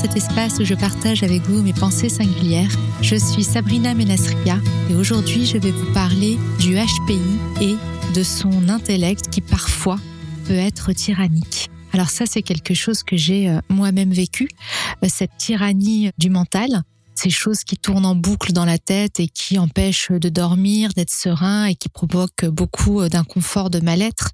[0.00, 2.70] cet espace où je partage avec vous mes pensées singulières.
[3.02, 4.58] Je suis Sabrina Menasria
[4.88, 7.20] et aujourd'hui je vais vous parler du HPI
[7.60, 7.76] et
[8.14, 9.98] de son intellect qui parfois
[10.46, 11.68] peut être tyrannique.
[11.92, 14.48] Alors ça c'est quelque chose que j'ai euh, moi-même vécu,
[15.02, 16.82] euh, cette tyrannie du mental,
[17.16, 21.10] ces choses qui tournent en boucle dans la tête et qui empêchent de dormir, d'être
[21.10, 24.30] serein et qui provoquent beaucoup euh, d'inconfort, de mal-être,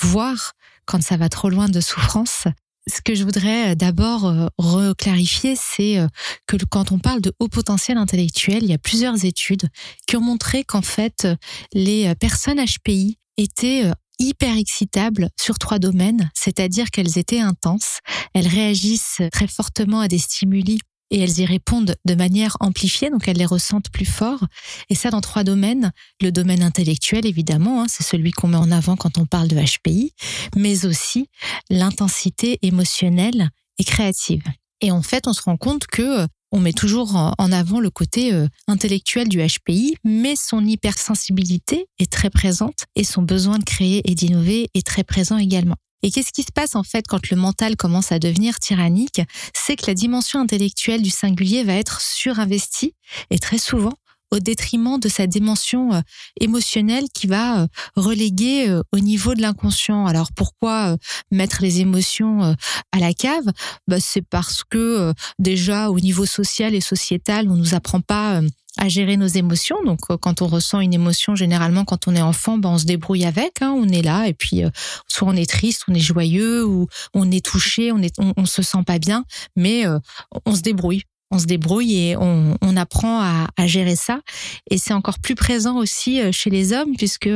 [0.00, 0.52] voire
[0.86, 2.44] quand ça va trop loin de souffrance,
[2.88, 6.06] ce que je voudrais euh, d'abord euh, reclarifier, c'est euh,
[6.46, 9.68] que quand on parle de haut potentiel intellectuel, il y a plusieurs études
[10.06, 11.26] qui ont montré qu'en fait,
[11.72, 17.98] les personnes HPI étaient hyper excitables sur trois domaines, c'est-à-dire qu'elles étaient intenses,
[18.34, 20.80] elles réagissent très fortement à des stimuli
[21.10, 24.44] et elles y répondent de manière amplifiée, donc elles les ressentent plus fort.
[24.90, 25.92] Et ça dans trois domaines.
[26.20, 29.56] Le domaine intellectuel, évidemment, hein, c'est celui qu'on met en avant quand on parle de
[29.56, 30.12] HPI,
[30.56, 31.28] mais aussi
[31.70, 34.42] l'intensité émotionnelle et créative.
[34.80, 37.90] Et en fait, on se rend compte que euh, on met toujours en avant le
[37.90, 43.64] côté euh, intellectuel du HPI, mais son hypersensibilité est très présente et son besoin de
[43.64, 45.76] créer et d'innover est très présent également.
[46.02, 49.20] Et qu'est-ce qui se passe en fait quand le mental commence à devenir tyrannique?
[49.52, 52.94] C'est que la dimension intellectuelle du singulier va être surinvestie
[53.30, 53.94] et très souvent
[54.30, 56.00] au détriment de sa dimension euh,
[56.40, 60.06] émotionnelle qui va euh, reléguer euh, au niveau de l'inconscient.
[60.06, 60.96] Alors pourquoi
[61.30, 62.54] mettre les émotions
[62.92, 63.44] à la cave?
[63.86, 68.40] Bah, C'est parce que déjà au niveau social et sociétal, on nous apprend pas
[68.78, 69.82] à gérer nos émotions.
[69.84, 73.24] Donc, quand on ressent une émotion, généralement, quand on est enfant, ben, on se débrouille
[73.24, 73.60] avec.
[73.60, 74.70] Hein, on est là et puis euh,
[75.08, 78.62] soit on est triste, on est joyeux ou on est touché, on est, on, se
[78.62, 79.24] sent pas bien,
[79.56, 79.98] mais euh,
[80.46, 81.02] on se débrouille.
[81.30, 84.20] On se débrouille et on, on apprend à, à, gérer ça.
[84.70, 87.28] Et c'est encore plus présent aussi chez les hommes, puisque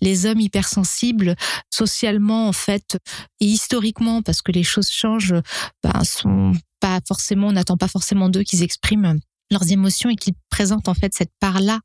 [0.00, 1.34] les hommes hypersensibles,
[1.70, 2.98] socialement en fait
[3.40, 5.34] et historiquement, parce que les choses changent,
[5.82, 9.20] ben, sont pas forcément, on n'attend pas forcément d'eux qu'ils expriment
[9.50, 11.80] leurs émotions et qu'ils présentent en fait cette part-là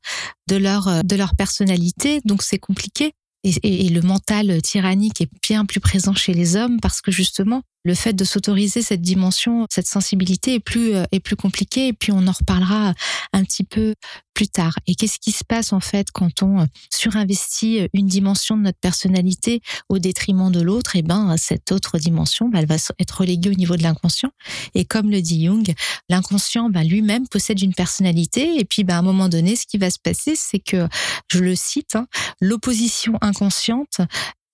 [0.48, 2.20] de leur euh, de leur personnalité.
[2.24, 3.12] Donc c'est compliqué.
[3.46, 7.94] Et, le mental tyrannique est bien plus présent chez les hommes parce que justement le
[7.94, 11.88] fait de s'autoriser cette dimension, cette sensibilité est plus euh, est plus compliqué.
[11.88, 12.94] Et puis on en reparlera
[13.32, 13.94] un petit peu
[14.86, 18.78] Et qu'est-ce qui se passe en fait quand on euh, surinvestit une dimension de notre
[18.78, 20.96] personnalité au détriment de l'autre?
[20.96, 24.30] Eh ben cette autre dimension, bah, elle va être reléguée au niveau de l'inconscient.
[24.74, 25.72] Et comme le dit Jung,
[26.08, 29.78] l'inconscient bah, lui-même possède une personnalité et puis bah, à un moment donné, ce qui
[29.78, 30.86] va se passer, c'est que
[31.30, 32.06] je le cite, hein,
[32.40, 34.00] l'opposition inconsciente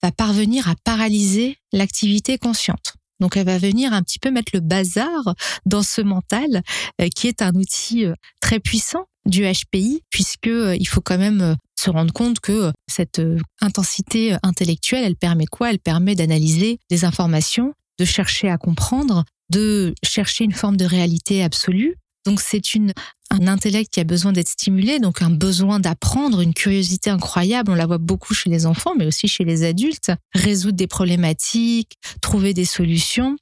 [0.03, 2.95] va parvenir à paralyser l'activité consciente.
[3.21, 6.63] Donc elle va venir un petit peu mettre le bazar dans ce mental
[7.01, 11.19] euh, qui est un outil euh, très puissant du HPI puisque euh, il faut quand
[11.19, 13.21] même se rendre compte que cette
[13.61, 15.71] intensité intellectuelle, elle permet quoi?
[15.71, 21.43] Elle permet d'analyser des informations, de chercher à comprendre, de chercher une forme de réalité
[21.43, 21.97] absolue.
[22.25, 22.93] Donc c'est une
[23.33, 27.71] un intellect qui a besoin d'être stimulé, donc un besoin d'apprendre, une curiosité incroyable.
[27.71, 30.13] On la voit beaucoup chez les enfants, mais aussi chez les adultes.
[30.35, 33.37] Résoudre des problématiques, trouver des solutions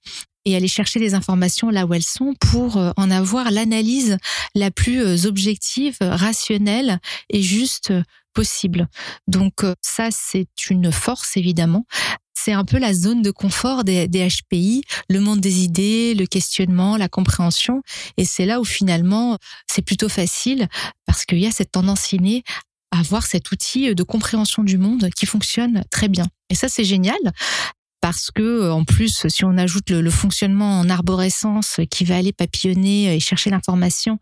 [0.44, 4.16] et aller chercher les informations là où elles sont pour euh, en avoir l'analyse
[4.54, 7.92] la plus euh, objective, rationnelle et juste
[8.32, 8.88] possible.
[9.26, 11.84] Donc euh, ça, c'est une force évidemment
[12.42, 16.96] c'est un peu la zone de confort des, HPI, le monde des idées, le questionnement,
[16.96, 17.82] la compréhension.
[18.16, 19.36] Et c'est là où finalement,
[19.70, 20.66] c'est plutôt facile
[21.04, 22.42] parce qu'il y a cette tendance innée
[22.92, 26.24] à avoir cet outil de compréhension du monde qui fonctionne très bien.
[26.48, 27.18] Et ça, c'est génial
[28.00, 33.14] parce que en plus si on ajoute le, fonctionnement en arborescence qui va aller papillonner
[33.14, 34.18] et chercher l'information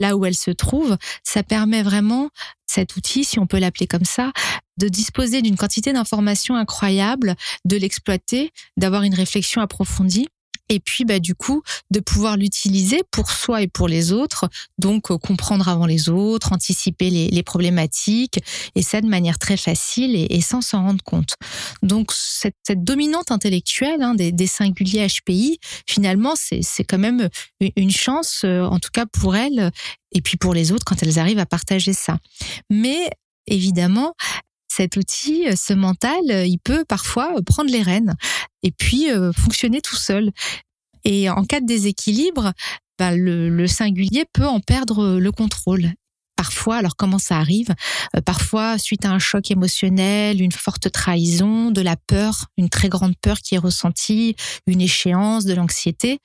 [0.00, 2.30] là où elle se trouve, ça permet vraiment
[2.66, 4.32] cet outil, si on peut l'appeler comme ça,
[4.78, 7.34] de disposer d'une quantité d'informations incroyable,
[7.64, 10.28] de l'exploiter, d'avoir une réflexion approfondie
[10.72, 15.10] et puis bah du coup de pouvoir l'utiliser pour soi et pour les autres, donc
[15.10, 18.38] euh, comprendre avant les autres, anticiper les, problématiques
[18.74, 21.34] et ça de manière très facile et, sans s'en rendre compte.
[21.82, 27.28] Donc cette, dominante intellectuelle hein, des, singuliers HPI, finalement c'est quand même
[27.76, 29.70] une chance, euh, en tout cas pour elles
[30.12, 32.18] et puis pour les autres quand elles arrivent à partager ça.
[32.70, 33.10] Mais
[33.46, 34.14] évidemment,
[34.72, 38.14] cet outil, euh, ce mental, euh, il peut parfois euh, prendre les rênes
[38.62, 40.30] et puis fonctionner tout seul.
[41.04, 42.52] Et en cas de déséquilibre,
[42.96, 45.90] bah, le, singulier peut en perdre le contrôle.
[46.36, 47.74] Parfois, alors comment ça arrive?
[48.24, 53.14] Parfois, suite à un choc émotionnel, une forte trahison, de la peur, une très grande
[53.20, 54.36] peur qui est ressentie,
[54.68, 56.20] une échéance, de l'anxiété,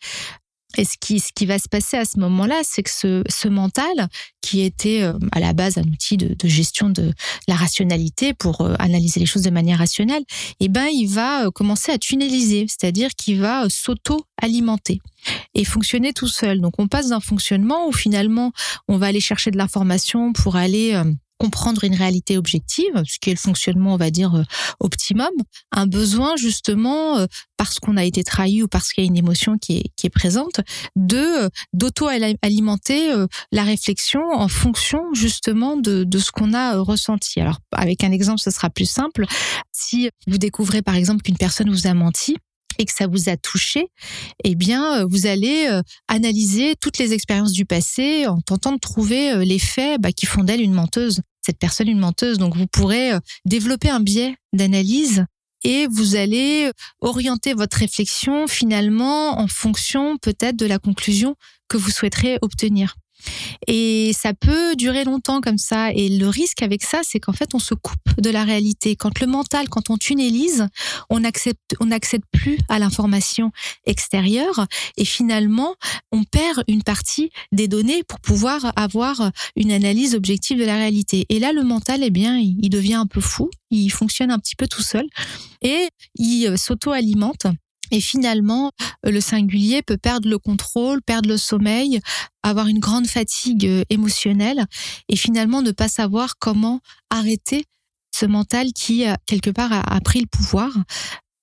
[0.77, 4.09] Et ce qui, va se passer à ce moment-là, c'est que ce, mental,
[4.41, 7.11] qui était euh, à la base un outil de, de gestion de
[7.47, 10.23] la rationalité pour euh, analyser les choses de manière rationnelle,
[10.59, 15.01] eh ben, il va euh, commencer à tunneliser, c'est-à-dire qu'il va s'auto-alimenter
[15.55, 16.61] et fonctionner tout seul.
[16.61, 18.51] Donc, on passe d'un fonctionnement où finalement,
[18.87, 21.01] on va aller chercher de l'information pour aller
[21.37, 24.43] comprendre une réalité objective, ce qui est le fonctionnement, on va dire, euh,
[24.79, 25.29] optimum,
[25.71, 27.25] un besoin justement, euh,
[27.57, 30.07] parce qu'on a été trahi ou parce qu'il y a une émotion qui est, qui
[30.07, 30.61] est présente,
[30.95, 33.11] de euh, d'auto-alimenter
[33.51, 37.39] la réflexion en fonction justement de, de ce qu'on a ressenti.
[37.39, 39.25] Alors, avec un exemple, ce sera plus simple.
[39.71, 42.37] Si vous découvrez par exemple qu'une personne vous a menti,
[42.77, 43.87] et que ça vous a touché,
[44.43, 45.69] eh bien, vous allez
[46.07, 50.43] analyser toutes les expériences du passé en tentant de trouver les faits bah, qui font
[50.43, 52.37] d'elle une menteuse cette personne une menteuse.
[52.37, 55.25] Donc vous pourrez euh, développer un biais d'analyse
[55.63, 61.35] et vous allez euh, orienter votre réflexion finalement en fonction peut-être de la conclusion
[61.69, 62.95] que vous souhaiterez obtenir.
[63.67, 65.91] Et ça peut durer longtemps comme ça.
[65.91, 68.95] Et le risque avec ça, c'est qu'en fait, on se coupe de la réalité.
[68.95, 70.67] Quand le mental, quand on tunnelise,
[71.09, 73.51] on accepte, on n'accède plus à l'information
[73.85, 74.67] extérieure.
[74.97, 75.75] Et finalement,
[76.11, 81.25] on perd une partie des données pour pouvoir avoir une analyse objective de la réalité.
[81.29, 83.49] Et là, le mental, eh bien, il devient un peu fou.
[83.69, 85.05] Il fonctionne un petit peu tout seul
[85.61, 87.47] et il s'auto-alimente
[87.91, 88.71] et finalement,
[89.05, 91.99] euh, le singulier peut perdre le contrôle, perdre le sommeil,
[92.43, 94.65] avoir une grande fatigue euh, émotionnelle
[95.09, 96.79] et finalement ne pas savoir comment
[97.09, 97.65] arrêter
[98.13, 100.71] ce mental qui, euh, quelque part, a, pris le pouvoir.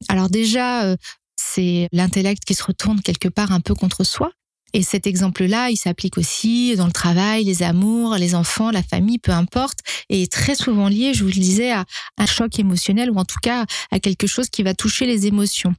[0.08, 0.94] Alors déjà,
[1.36, 4.30] c'est l'intellect qui se retourne quelque part un peu contre soi.
[4.74, 9.20] Et cet exemple-là, il s'applique aussi dans le travail, les amours, les enfants, la famille,
[9.20, 11.84] peu importe, et très souvent lié, je vous le disais, à
[12.18, 15.74] un choc émotionnel ou en tout cas à quelque chose qui va toucher les émotions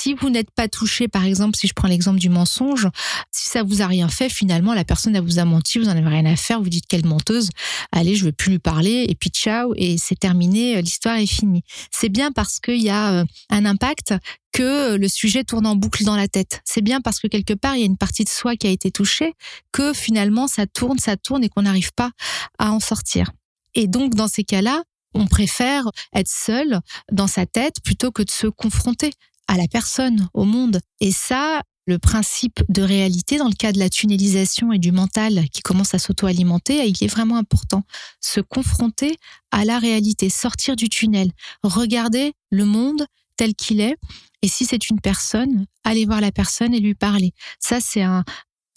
[0.00, 2.88] si vous n'êtes pas touché, par exemple, si je prends l'exemple du mensonge,
[3.30, 5.96] si ça vous a rien fait, finalement, la personne elle vous a menti, vous en
[5.96, 7.50] avez rien à faire, vous dites quelle menteuse,
[7.92, 11.26] allez, je veux plus lui parler, et puis ciao, et c'est terminé, euh, l'histoire est
[11.26, 11.64] finie.
[11.90, 14.14] C'est bien parce qu'il y a euh, un impact
[14.52, 16.62] que le sujet tourne en boucle dans la tête.
[16.64, 18.70] C'est bien parce que quelque part, il y a une partie de soi qui a
[18.70, 19.34] été touchée,
[19.70, 22.10] que finalement, ça tourne, ça tourne, et qu'on n'arrive pas
[22.58, 23.32] à en sortir.
[23.74, 24.82] Et donc, dans ces cas-là,
[25.12, 26.80] on préfère être seul
[27.12, 29.10] dans sa tête plutôt que de se confronter
[29.50, 30.78] à la personne, au monde.
[31.00, 35.48] Et ça, le principe de réalité dans le cas de la tunnelisation et du mental
[35.52, 37.82] qui commence à s'auto-alimenter, il est vraiment important.
[38.20, 39.16] Se confronter
[39.50, 41.32] à la réalité, sortir du tunnel,
[41.64, 43.06] regarder le monde
[43.36, 43.96] tel qu'il est.
[44.42, 47.32] Et si c'est une personne, aller voir la personne et lui parler.
[47.58, 48.22] Ça, c'est un,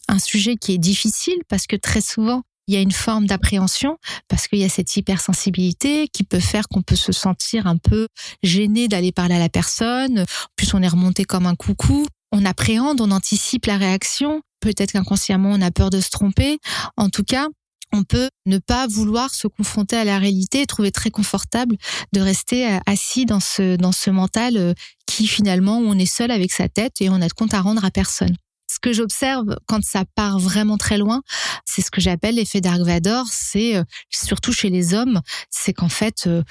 [0.07, 3.97] un sujet qui est difficile parce que très souvent, il y a une forme d'appréhension
[4.27, 8.07] parce qu'il y a cette hypersensibilité qui peut faire qu'on peut se sentir un peu
[8.41, 10.19] gêné d'aller parler à la personne.
[10.19, 12.05] En plus, on est remonté comme un coucou.
[12.31, 14.41] On appréhende, on anticipe la réaction.
[14.59, 16.57] Peut-être qu'inconsciemment, on a peur de se tromper.
[16.97, 17.47] En tout cas,
[17.91, 21.77] on peut ne pas vouloir se confronter à la réalité et trouver très confortable
[22.11, 24.73] de rester euh, assis dans ce, dans ce mental euh,
[25.05, 27.85] qui finalement, on est seul avec sa tête et on a de compte à rendre
[27.85, 28.35] à personne
[28.73, 31.21] ce que j'observe quand ça part vraiment très loin,
[31.65, 33.25] c'est ce que j'appelle l'effet Dark Vador.
[33.31, 36.43] C'est euh, surtout chez les hommes, c'est qu'en fait, euh,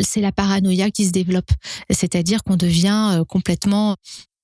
[0.00, 1.50] c'est la paranoïa qui se développe.
[1.90, 3.96] C'est-à-dire qu'on devient euh, complètement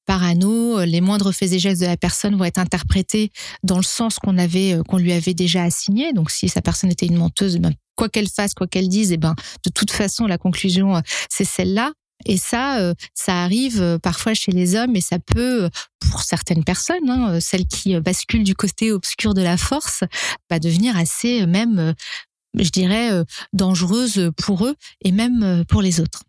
[0.04, 3.30] parano, les moindres faits et gestes de la personne vont être interprétés
[3.62, 6.12] dans le sens qu'on avait, qu'on lui avait déjà assigné.
[6.12, 9.16] Donc, si sa personne était une menteuse, ben, quoi qu'elle fasse, quoi qu'elle dise, eh
[9.16, 11.00] ben, de toute façon, la conclusion,
[11.30, 11.92] c'est celle-là.
[12.26, 15.68] Et ça, euh, ça arrive euh, parfois chez les hommes et ça peut, euh,
[16.00, 20.04] pour certaines personnes, hein, celles qui basculent du côté obscur de la force,
[20.50, 21.94] bah, devenir assez même,
[22.58, 23.10] je dirais,
[23.52, 26.22] dangereuse pour eux et même pour les autres.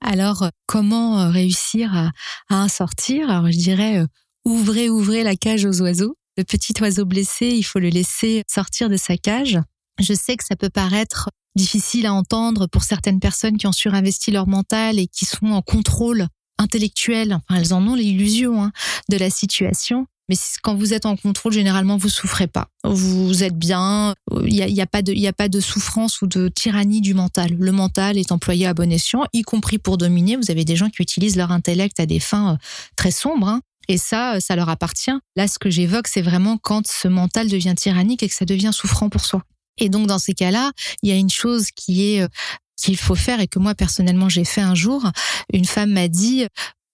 [0.00, 2.10] Alors, comment réussir à,
[2.48, 3.28] à en sortir?
[3.30, 4.02] Alors, je dirais,
[4.44, 6.16] ouvrez, ouvrez la cage aux oiseaux.
[6.38, 9.58] Le petit oiseau blessé, il faut le laisser sortir de sa cage.
[9.98, 11.28] Je sais que ça peut paraître
[11.60, 15.62] difficile à entendre pour certaines personnes qui ont surinvesti leur mental et qui sont en
[15.62, 16.26] contrôle
[16.58, 17.34] intellectuel.
[17.34, 18.72] Enfin, elles en ont l'illusion hein,
[19.08, 20.06] de la situation.
[20.28, 22.68] Mais quand vous êtes en contrôle, généralement, vous souffrez pas.
[22.84, 24.14] Vous êtes bien.
[24.44, 24.86] Il n'y a, y a,
[25.32, 27.56] pas de, souffrance ou de tyrannie du mental.
[27.58, 30.36] Le mental est employé à bon escient, y compris pour dominer.
[30.36, 32.56] Vous avez des gens qui utilisent leur intellect à des fins euh,
[32.94, 33.48] très sombres.
[33.48, 33.60] Hein.
[33.88, 35.10] Et ça, ça leur appartient.
[35.34, 38.70] Là, ce que j'évoque, c'est vraiment quand ce mental devient tyrannique et que ça devient
[38.72, 39.42] souffrant pour soi.
[39.78, 40.72] Et donc dans ces cas-là,
[41.02, 42.28] il y a une chose qui est euh,
[42.76, 45.04] qu'il faut faire et que moi personnellement j'ai fait un jour.
[45.52, 46.46] Une femme m'a dit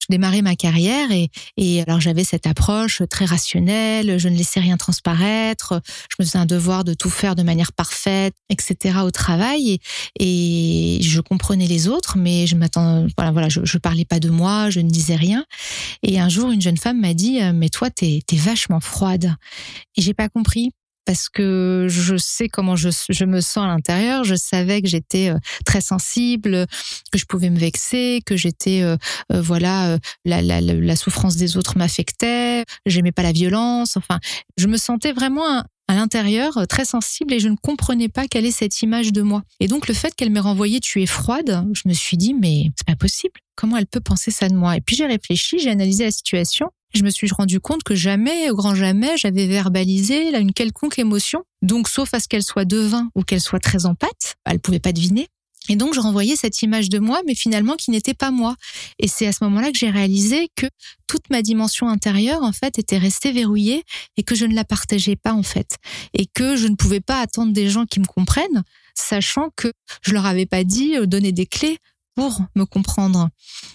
[0.08, 4.76] démarrais ma carrière et, et alors j'avais cette approche très rationnelle, je ne laissais rien
[4.76, 9.00] transparaître, je me faisais un devoir de tout faire de manière parfaite, etc.
[9.04, 9.78] au travail
[10.18, 14.20] et, et je comprenais les autres, mais je m'attends, voilà, voilà, je, je parlais pas
[14.20, 15.44] de moi, je ne disais rien.
[16.02, 19.34] Et un jour, une jeune femme m'a dit, euh, mais toi, t'es es vachement froide.
[19.96, 20.70] Et j'ai pas compris
[21.06, 24.24] parce que je sais comment je, je me sens à l'intérieur.
[24.24, 26.66] Je savais que j'étais euh, très sensible,
[27.12, 28.96] que je pouvais me vexer, que j'étais euh,
[29.32, 32.64] euh, voilà la, la, la, souffrance des autres m'affectait.
[32.84, 33.96] J'aimais pas la violence.
[33.96, 34.18] Enfin,
[34.58, 38.50] je me sentais vraiment à l'intérieur très sensible et je ne comprenais pas quelle est
[38.50, 39.42] cette image de moi.
[39.60, 42.70] Et donc le fait qu'elle m'ait renvoyé tu es froide, je me suis dit mais
[42.76, 43.38] c'est pas possible.
[43.54, 44.76] Comment elle peut penser ça de moi?
[44.76, 48.50] Et puis j'ai réfléchi, j'ai analysé la situation je me suis rendu compte que jamais,
[48.50, 51.44] au grand jamais, j'avais verbalisé une quelconque émotion.
[51.62, 54.80] Donc, sauf à ce qu'elle soit devin ou qu'elle soit très en pâte, elle pouvait
[54.80, 55.28] pas deviner.
[55.68, 58.56] Et donc, je renvoyais cette image de moi, mais finalement qui n'était pas moi.
[58.98, 60.66] Et c'est à ce moment-là que j'ai réalisé que
[61.06, 63.82] toute ma dimension intérieure, en fait, était restée verrouillée
[64.16, 65.76] et que je ne la partageais pas, en fait.
[66.14, 68.62] Et que je ne pouvais pas attendre des gens qui me comprennent,
[68.94, 69.72] sachant que
[70.02, 71.78] je leur avais pas dit, euh, donner des clés
[72.14, 73.28] pour me comprendre.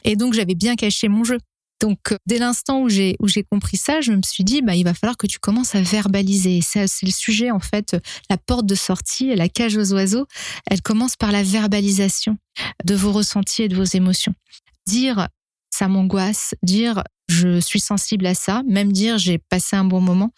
[0.03, 1.37] Et donc, j'avais bien caché mon jeu.
[1.81, 4.75] Donc, euh, dès l'instant où j'ai où j'ai compris ça, je me suis dit, bah,
[4.75, 6.61] il va falloir que tu commences à verbaliser.
[6.61, 7.97] C'est le sujet en fait,
[8.29, 10.27] la porte de sortie, la cage aux oiseaux.
[10.69, 12.37] Elle commence par la verbalisation
[12.85, 14.33] de vos ressentis et de vos émotions.
[14.85, 15.27] Dire
[15.73, 20.31] ça m'angoisse, dire je suis sensible à ça, même dire j'ai passé un bon moment,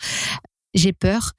[0.73, 1.33] j'ai peur,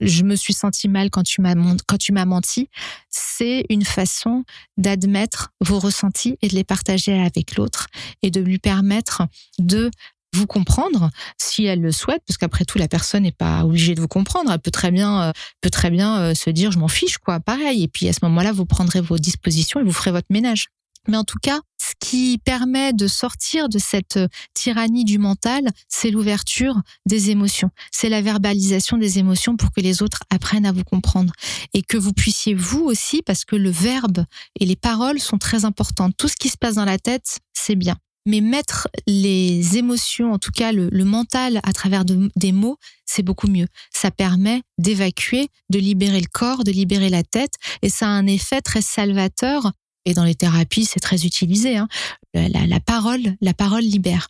[0.00, 1.54] je me suis senti mal quand tu m'as
[1.86, 2.68] quand tu m'as menti,
[3.08, 4.44] c'est une façon
[4.76, 7.88] d'admettre vos ressentis et de les partager avec l'autre
[8.22, 9.22] et de lui permettre
[9.58, 9.90] de
[10.32, 14.00] vous comprendre si elle le souhaite parce qu'après tout la personne n'est pas obligée de
[14.00, 14.52] vous comprendre.
[14.52, 17.40] Elle peut très bien euh, peut très bien euh, se dire je m'en fiche quoi.
[17.40, 17.82] Pareil.
[17.82, 20.68] Et puis à ce moment-là vous prendrez vos dispositions et vous ferez votre ménage
[21.08, 25.68] mais en tout cas, ce qui permet de sortir de cette euh, tyrannie du mental,
[25.88, 26.74] c'est l'ouverture
[27.06, 27.70] des émotions.
[27.90, 31.32] C'est la verbalisation des émotions pour que les autres apprennent à vous comprendre.
[31.74, 34.24] Et que vous puissiez vous aussi, parce que le verbe
[34.58, 36.14] et les paroles sont très importantes.
[36.16, 37.96] Tout ce qui se passe dans la tête, c'est bien.
[38.26, 42.76] Mais mettre les émotions, en tout cas le, mental, à travers des mots,
[43.06, 43.66] c'est beaucoup mieux.
[43.94, 48.26] Ça permet d'évacuer, de libérer le corps, de libérer la tête, et ça a un
[48.26, 49.72] effet très salvateur
[50.10, 51.76] et dans les thérapies, c'est très utilisé.
[51.76, 51.88] Hein.
[52.34, 54.28] La, parole, la parole libère.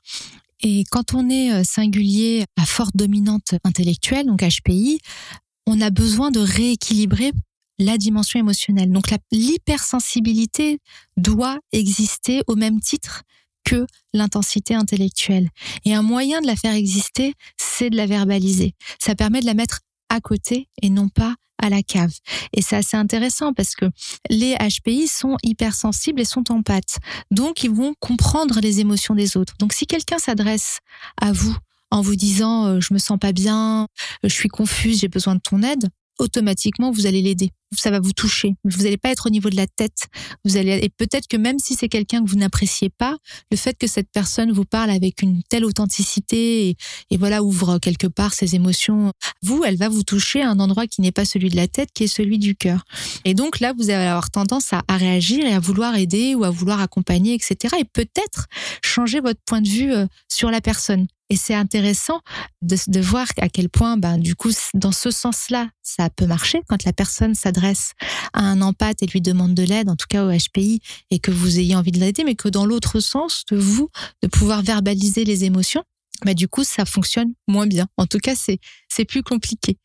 [0.63, 5.01] Et quand on est euh, singulier à forte dominante intellectuelle, donc HPI,
[5.67, 7.33] on a besoin de rééquilibrer
[7.79, 8.93] la dimension émotionnelle.
[8.93, 10.79] Donc l'hypersensibilité
[11.17, 13.23] doit exister au même titre
[13.65, 15.49] que l'intensité intellectuelle.
[15.85, 18.75] Et un moyen de la faire exister, c'est de la verbaliser.
[18.99, 22.13] Ça permet de la mettre à côté et non pas à la cave.
[22.53, 23.87] Et c'est assez intéressant parce que
[24.29, 26.99] les HPI sont hypersensibles et sont en pâte.
[27.31, 29.55] Donc, ils vont comprendre les émotions des autres.
[29.59, 30.79] Donc, si quelqu'un s'adresse
[31.21, 31.57] à vous
[31.91, 33.87] en vous disant euh, je me sens pas bien,
[34.23, 35.89] je suis confuse, j'ai besoin de ton aide,
[36.21, 38.55] automatiquement vous allez l'aider ça va vous toucher.
[38.65, 40.09] Vous n'allez pas être au niveau de la tête.
[40.45, 43.17] Vous allez et peut-être que même si c'est quelqu'un que vous n'appréciez pas,
[43.51, 46.77] le fait que cette personne vous parle avec une telle authenticité
[47.11, 49.13] et, voilà ouvre quelque part ses émotions,
[49.43, 51.91] vous, elle va vous toucher à un endroit qui n'est pas celui de la tête,
[51.93, 52.85] qui est celui du cœur.
[53.25, 56.51] Et donc là, vous allez avoir tendance à, réagir et à vouloir aider ou à
[56.51, 57.77] vouloir accompagner, etc.
[57.79, 58.47] Et peut-être
[58.83, 61.07] changer votre point de vue euh, sur la personne.
[61.31, 62.21] Et c'est intéressant
[62.61, 66.85] de, voir à quel point, ben, du coup, dans ce sens-là, ça peut marcher quand
[66.85, 67.93] la personne s'adresse
[68.33, 70.81] à un empathe et lui demande de l'aide, en tout cas au HPI,
[71.13, 73.91] et que vous ayez envie de l'aider, mais que dans l'autre sens, de vous,
[74.23, 75.85] de pouvoir verbaliser les émotions,
[76.25, 77.87] bah, du coup, ça fonctionne moins bien.
[77.97, 79.79] En tout cas, c'est plus compliqué.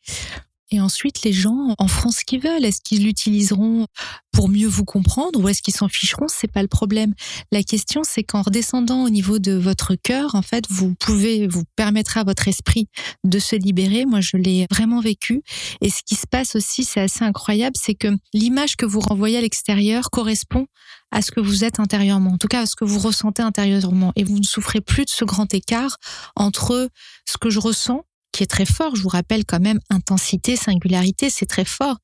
[0.70, 2.64] Et ensuite, les gens en feront ce qu'ils veulent.
[2.64, 3.86] Est-ce qu'ils l'utiliseront
[4.32, 6.26] pour mieux vous comprendre ou est-ce qu'ils s'en ficheront?
[6.28, 7.14] C'est pas le problème.
[7.52, 11.62] La question, c'est qu'en redescendant au niveau de votre cœur, en fait, vous pouvez vous
[11.76, 12.88] permettre à votre esprit
[13.24, 14.06] de se libérer.
[14.06, 15.42] Moi, je l'ai vraiment vécu.
[15.80, 19.38] Et ce qui se passe aussi, c'est assez incroyable, c'est que l'image que vous renvoyez
[19.38, 20.66] à l'extérieur correspond
[21.12, 24.12] à ce que vous êtes intérieurement, en tout cas à ce que vous ressentez intérieurement.
[24.16, 25.98] Et vous ne souffrez plus de ce grand écart
[26.34, 26.90] entre
[27.24, 28.04] ce que je ressens
[28.36, 28.94] qui est très fort.
[28.94, 31.96] Je vous rappelle quand même intensité, singularité, c'est très fort.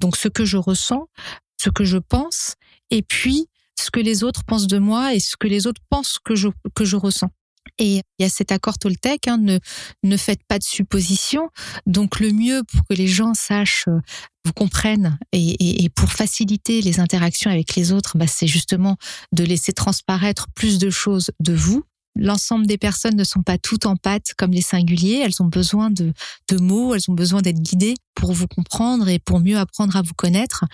[0.00, 1.08] Donc ce que je ressens,
[1.56, 2.56] ce que je pense,
[2.90, 3.46] et puis
[3.80, 6.48] ce que les autres pensent de moi et ce que les autres pensent que je,
[6.74, 7.30] que je ressens.
[7.78, 9.58] Et il y a cet accord Toltec, hein, ne,
[10.02, 11.48] ne faites pas de suppositions.
[11.86, 13.98] Donc le mieux pour que les gens sachent, euh,
[14.44, 18.96] vous comprennent et, pour faciliter les interactions avec les autres, bah, c'est justement
[19.32, 23.86] de laisser transparaître plus de choses de vous l'ensemble des personnes ne sont pas toutes
[23.86, 25.22] en pâte comme les singuliers.
[25.24, 26.12] Elles ont besoin de,
[26.48, 30.02] de mots, elles ont besoin d'être guidées pour vous comprendre et pour mieux apprendre à
[30.02, 30.64] vous connaître.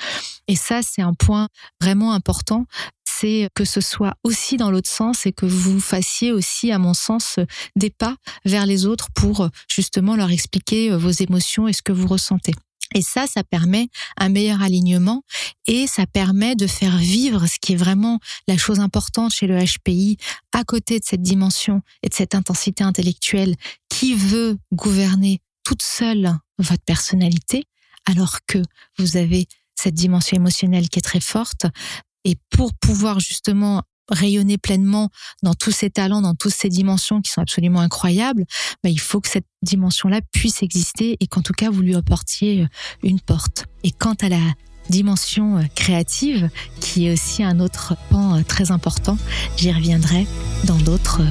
[0.48, 1.48] Et ça, c'est un point
[1.80, 2.66] vraiment important.
[3.04, 6.94] c'est que ce soit aussi dans l'autre sens et que vous fassiez aussi, à mon
[6.94, 7.38] sens,
[7.74, 12.06] des pas vers les autres pour justement leur expliquer vos émotions et ce que vous
[12.06, 12.52] ressentez.
[12.94, 15.22] Et ça, ça permet un meilleur alignement
[15.66, 19.58] et ça permet de faire vivre ce qui est vraiment la chose importante chez le
[19.58, 20.16] HPI
[20.52, 23.54] à côté de cette dimension et de cette intensité intellectuelle
[23.88, 27.64] qui veut gouverner toute seule votre personnalité
[28.06, 28.58] alors que
[28.98, 31.66] vous avez cette dimension émotionnelle qui est très forte.
[32.24, 35.10] Et pour pouvoir justement rayonner pleinement
[35.42, 38.44] dans tous ces talents, dans toutes ces dimensions qui sont absolument incroyables,
[38.82, 42.62] bah, il faut que cette dimension-là puisse exister et qu'en tout cas vous lui apportiez
[42.62, 42.66] euh,
[43.02, 43.66] une porte.
[43.84, 44.40] Et quant à la
[44.88, 46.48] dimension euh, créative,
[46.80, 49.18] qui est aussi un autre pan euh, très important,
[49.56, 50.26] j'y reviendrai
[50.64, 51.22] dans d'autres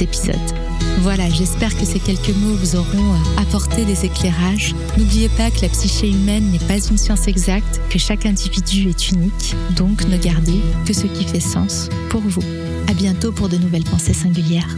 [0.00, 0.69] épisodes.
[1.00, 4.74] Voilà, j'espère que ces quelques mots vous auront apporté des éclairages.
[4.98, 9.10] N'oubliez pas que la psyché humaine n'est pas une science exacte, que chaque individu est
[9.10, 12.42] unique, donc ne gardez que ce qui fait sens pour vous.
[12.88, 14.76] À bientôt pour de nouvelles pensées singulières.